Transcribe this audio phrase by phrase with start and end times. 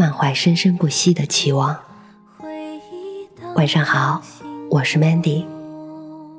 [0.00, 1.76] 满怀生生不息的期望。
[3.54, 4.22] 晚上好，
[4.70, 5.44] 我是 Mandy。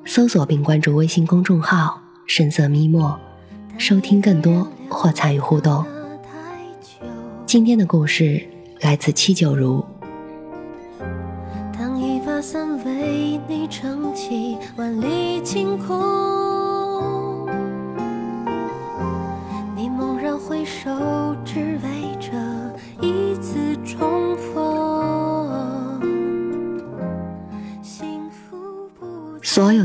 [0.04, 3.20] 搜索并关注微信公众号“深色咪墨”，
[3.78, 5.86] 收听更多或参与互动。
[7.46, 8.44] 今天的故事
[8.80, 9.86] 来自七九如。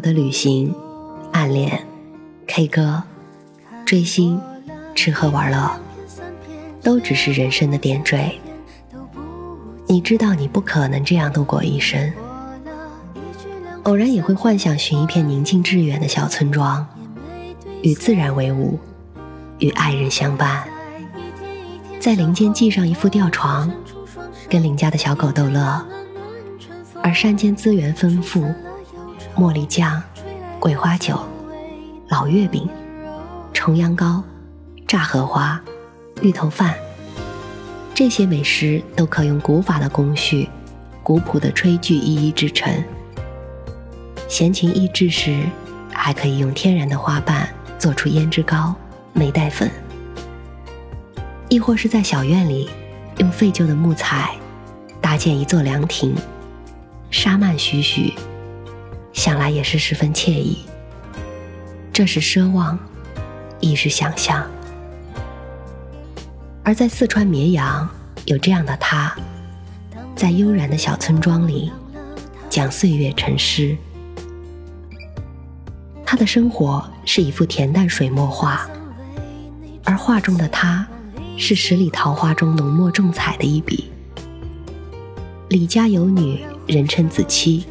[0.07, 0.73] 的旅行、
[1.33, 1.85] 暗恋、
[2.47, 3.03] K 歌、
[3.85, 4.41] 追星、
[4.95, 5.81] 吃喝玩乐，
[6.81, 8.39] 都只是人生的点缀。
[9.89, 12.13] 你知道，你不可能这样度过一生。
[13.83, 16.87] 偶然也会幻想寻一片宁静致远的小村庄，
[17.83, 18.79] 与自然为伍，
[19.59, 20.63] 与爱人相伴。
[21.99, 23.69] 在林间系上一副吊床，
[24.49, 25.85] 跟邻家的小狗逗乐。
[27.03, 28.55] 而山间资源丰富，
[29.37, 30.03] 茉莉酱、
[30.59, 31.21] 桂花酒、
[32.09, 32.67] 老月饼、
[33.53, 34.25] 重阳糕、
[34.89, 35.61] 炸荷花、
[36.23, 36.75] 芋头饭，
[37.93, 40.49] 这些美食都可用古法的工序、
[41.03, 42.83] 古朴的炊具一一制成。
[44.27, 45.45] 闲情逸致时，
[45.93, 47.47] 还可以用天然的花瓣
[47.79, 48.75] 做出胭脂糕、
[49.13, 49.71] 梅带粉。
[51.51, 52.71] 亦或是在小院里，
[53.19, 54.35] 用废旧的木材
[54.99, 56.15] 搭建一座凉亭，
[57.11, 58.15] 沙漫徐徐，
[59.17, 60.59] 想来也是十分惬意。
[61.93, 62.79] 这是奢望，
[63.59, 64.47] 亦是想象。
[66.63, 67.89] 而在四川绵阳，
[68.27, 69.17] 有这样的他，
[70.15, 71.73] 在悠然的小村庄里，
[72.51, 73.77] 将岁月成诗。
[76.05, 78.69] 他的生活是一幅恬淡水墨画，
[79.83, 80.87] 而画中的他。
[81.39, 83.91] 是十里桃花中浓墨重彩的一笔。
[85.51, 87.67] 李家有女，人称子期，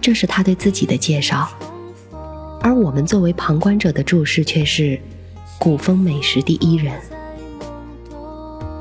[0.00, 1.48] 这是他对自己的介绍。
[2.62, 5.00] 而我们作为旁观者的注释却是
[5.58, 6.94] 古风美食第一人。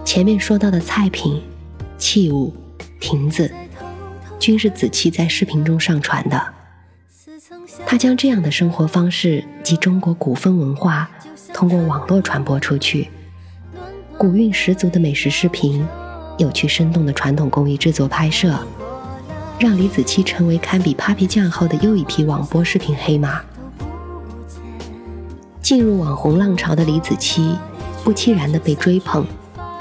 [0.04, 1.42] 前面说到的菜品、
[1.98, 2.54] 器物、
[3.00, 3.52] 亭子，
[4.40, 6.54] 均是子期在视频中上传的。
[7.86, 11.10] 他将这样的生活方式及中国古风文化
[11.54, 13.10] 通过网络传播出去。
[14.18, 15.88] 古韵十足的美食视频，
[16.38, 18.60] 有趣生动的传统工艺制作拍摄，
[19.60, 23.42] 让李子柒成为堪比 Papi 酱后的又一批网播视频黑马。
[25.62, 27.58] 进入网红浪潮的李子柒，
[28.02, 29.26] 不期然的被追捧，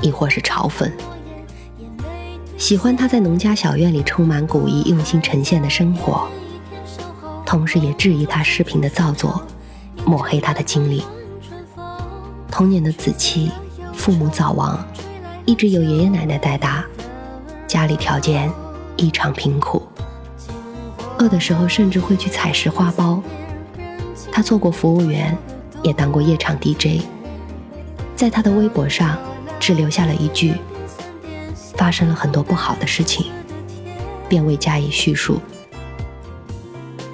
[0.02, 0.90] 亦或是嘲讽。
[2.56, 6.26] 喜欢他在农家小院里充满古意、用心呈现的生活，
[7.46, 9.40] 同时也质疑他视频的造作，
[10.04, 11.04] 抹黑他的经历。
[12.50, 13.52] 童年的子期。
[13.94, 14.82] 父母早亡，
[15.44, 16.84] 一直由爷爷奶奶带大，
[17.66, 18.50] 家里条件
[18.98, 19.80] 异常贫苦，
[21.18, 23.22] 饿的时候甚至会去采食花苞。
[24.30, 25.34] 他做过服务员，
[25.82, 27.04] 也当过夜场 DJ。
[28.16, 29.16] 在他的微博上，
[29.60, 30.54] 只留下了一句
[31.78, 33.26] ：“发生了很多不好的事情”，
[34.28, 35.40] 便未加以叙述。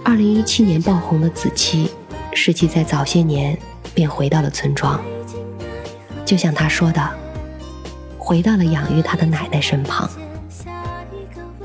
[0.02, 1.90] 二零一七年爆红的子期，
[2.32, 3.58] 实际在早些年
[3.94, 4.98] 便回到了村庄。
[6.24, 7.10] 就像他说的，
[8.16, 10.08] 回到了养育他的奶奶身旁。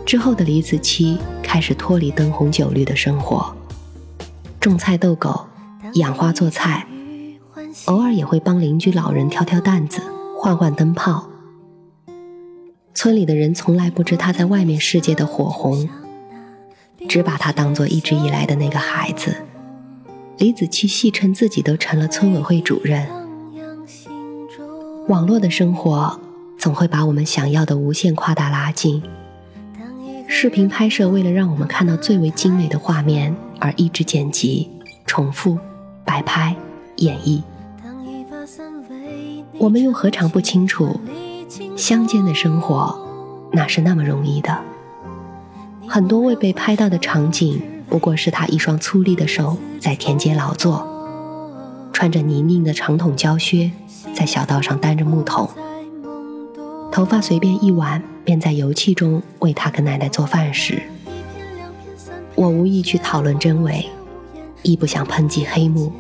[0.10, 3.56] 之后的李子柒开始脱离灯红酒绿的生活，
[4.60, 5.46] 种菜逗狗，
[5.94, 6.88] 养花做菜，
[7.86, 10.02] 偶尔也会帮邻居老人挑挑担子，
[10.36, 11.30] 换换灯泡。
[12.96, 15.88] 村里的人从来不知他在外面世界的火红，
[17.08, 19.36] 只把他当做一直以来的那个孩子。
[20.40, 23.08] 李子柒戏称自己都成了村委会主任。
[25.08, 26.20] 网络的生活
[26.58, 29.04] 总会把我们想要的无限夸大拉近。
[30.42, 34.70] 视频拍摄为了让我们看到最为精美的画面而一直剪辑、
[35.06, 35.58] 重复、
[36.06, 36.56] 摆拍、
[36.96, 37.42] 演绎。
[39.58, 40.98] 我们又何尝不清楚，
[41.76, 42.98] 乡间的生活
[43.52, 44.58] 哪是那么容易的？
[45.90, 50.88] 很多未被拍到的场景，不过是他一双粗粝的手在田间劳作，
[51.92, 53.70] 穿着泥泞的长筒胶靴。
[54.14, 55.50] 在小道上担着木桶，
[56.94, 60.84] 头发随便一挽，便在油漆中为他跟奶奶做饭时，
[62.36, 63.84] 我无意去讨论真伪，
[64.62, 65.92] 亦不想抨击黑幕。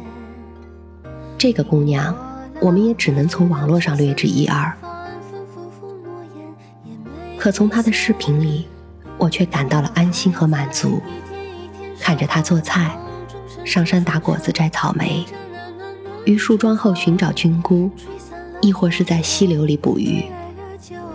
[1.39, 2.15] 这个姑娘，
[2.61, 4.71] 我们也只能从网络上略知一二。
[7.35, 8.67] 可从她的视频里，
[9.17, 11.01] 我却感到了安心和满足。
[11.99, 12.95] 看着她做菜，
[13.65, 15.25] 上山打果子、摘草莓，
[16.25, 17.89] 于树桩后寻找菌菇，
[18.61, 20.23] 亦或是在溪流里捕鱼，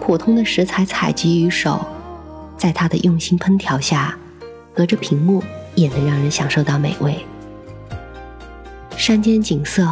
[0.07, 1.83] 普通的食材采集于手，
[2.59, 4.15] 在他的用心烹调下，
[4.75, 5.43] 隔着屏幕
[5.75, 7.25] 也能让人享受到美味。
[8.99, 9.89] 山间景色。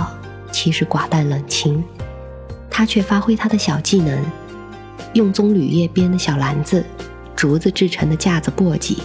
[0.50, 1.82] 其实寡淡冷清，
[2.70, 4.22] 他却发挥他的小技能，
[5.14, 6.84] 用棕榈叶编的小篮子、
[7.34, 8.98] 竹子制成的架子、簸箕，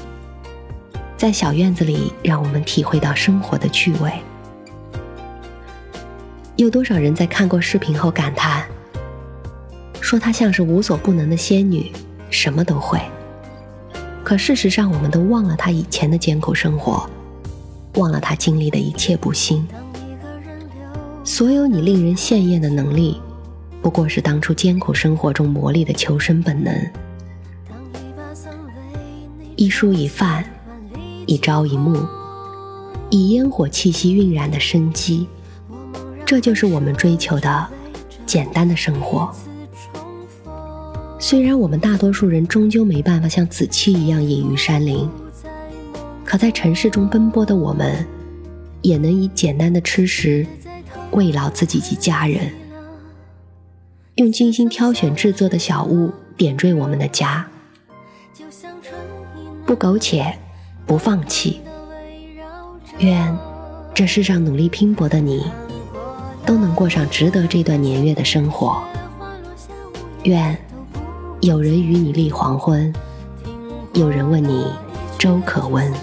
[1.16, 4.12] 在小院子里让我们体会到生活的趣味。
[6.58, 8.68] 有多少人在看过视频后感叹，
[10.08, 11.92] 说她像是无所不能的仙女，
[12.30, 12.98] 什么都会。
[14.24, 17.10] 可事实上，我们都忘了她以前的艰苦生活，
[17.96, 19.68] 忘了她经历的一切不幸。
[21.26, 23.20] 所有你令人羡艳的能力，
[23.82, 26.74] 不过是当初艰苦生活中磨砺的求生本能。
[29.58, 30.46] 一蔬一饭，
[31.26, 32.08] 一朝一暮，
[33.10, 35.28] 以烟火气息晕染的生机，
[36.26, 37.68] 这就是我们追求的
[38.26, 39.36] 简单的生活。
[41.20, 45.10] 虽然我们大多数人终究没办法像子期一样隐于山林，
[46.24, 48.06] 可在城市中奔波的我们，
[48.82, 50.46] 也能以简单的吃食。
[51.12, 52.52] 慰劳自己及家人，
[54.16, 57.48] 用精心挑选制作的小物点缀我们的家，
[59.66, 60.38] 不苟且，
[60.86, 61.62] 不放弃。
[63.00, 63.36] 愿
[63.94, 65.46] 这世上努力拼搏的你，
[66.46, 68.84] 都能过上值得这段年月的生活。
[70.24, 70.56] 愿
[71.42, 72.92] 有人与你立黄昏，
[73.94, 74.66] 有人问你
[75.20, 75.94] 粥可温。